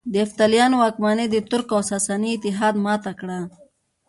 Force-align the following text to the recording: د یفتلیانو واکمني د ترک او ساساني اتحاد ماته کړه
د 0.11 0.13
یفتلیانو 0.23 0.75
واکمني 0.83 1.25
د 1.29 1.35
ترک 1.49 1.69
او 1.75 1.81
ساساني 1.91 2.29
اتحاد 2.33 2.75
ماته 2.85 3.11
کړه 3.19 3.39